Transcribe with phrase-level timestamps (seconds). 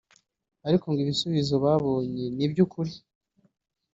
[0.67, 2.91] ariko ngo ibisubizo babonye ni iby’ukuri